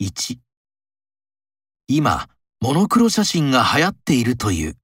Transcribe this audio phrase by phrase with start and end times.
[0.00, 0.38] 1
[1.86, 2.30] 今、
[2.62, 4.78] モノクロ写真が流行っているという。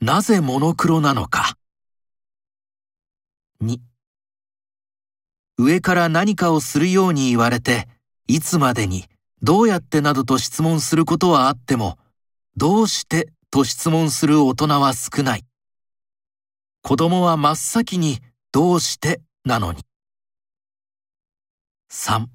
[0.00, 1.58] なぜモノクロなのか。
[3.62, 3.78] 2
[5.58, 7.88] 上から何かをするように言われて、
[8.26, 9.04] いつまでに、
[9.42, 11.98] どうやってなどと質問することはあっても、
[12.56, 15.44] どうしてと質問する大人は少ない。
[16.80, 18.20] 子供は真っ先に
[18.50, 19.82] どうしてなのに。
[21.92, 22.28] 3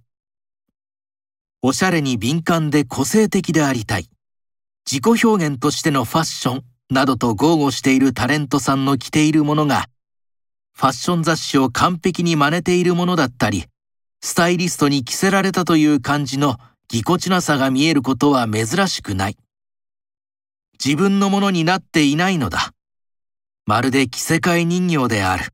[1.64, 4.10] おしゃれに敏感で個性的でありたい。
[4.90, 9.86] 自己表現としてのファッションなどと豪語しているタレントさんの着ているものが、
[10.74, 13.66] ファッション雑誌を完璧に真似ているものだったり、
[14.22, 16.58] スタイリストに着せられたという感じの
[16.88, 19.38] ぎこちなさが見えることは珍しくない。
[20.84, 22.74] 自分のものになっていないのだ。
[23.68, 25.54] まるで着せ替え人形である。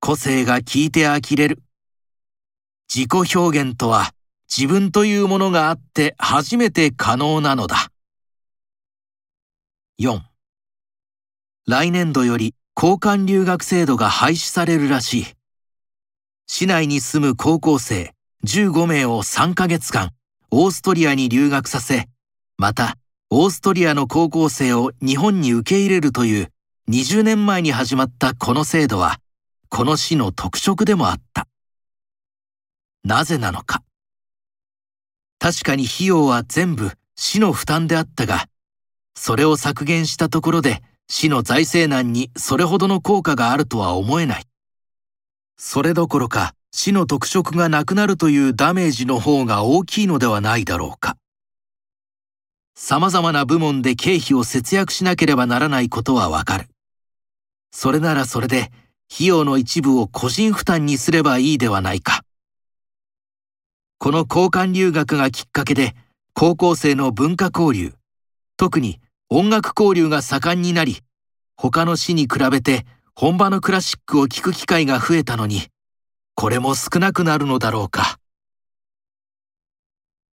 [0.00, 1.62] 個性が効いて呆れる。
[2.92, 4.14] 自己表現とは
[4.56, 7.90] 自分というものがあって初めて可能なのだ。
[10.00, 10.20] 4
[11.66, 15.26] 来年度より交換留学制度が廃止されるらしい。
[16.48, 18.12] 市内に住む高校生
[18.44, 20.10] 15名を3ヶ月間
[20.50, 22.08] オーストリアに留学させ、
[22.58, 22.96] また
[23.30, 26.52] オーストリアの高校生を日本に受け入れるという
[26.88, 29.20] 20年前に始まったこの制度は、
[29.68, 31.46] この市の特色でもあった。
[33.04, 33.84] なぜなのか。
[35.40, 38.46] 確かに費用は全部市の負担であったが、
[39.14, 44.44] それを削減したところで市の財政難にそれほどの効果があるとは思えない。
[45.56, 51.16] それどころか市の特色がなくなるというダメージの方が大きいのではないだろうか。
[52.74, 56.68] 様々な部門で経費を節約しなければならないことはわかる。
[57.72, 58.70] それならそれで
[59.12, 62.24] 費用の一部を個人負担にすればいいではないか。
[64.02, 65.94] この交換留学がきっかけで、
[66.32, 67.92] 高校生の文化交流、
[68.56, 68.98] 特に
[69.28, 71.02] 音楽交流が盛んになり、
[71.54, 75.64] 他の市に比べて本場のクラシックを聴く機会が増えたのに、
[76.34, 78.19] これも少なくなるのだろうか。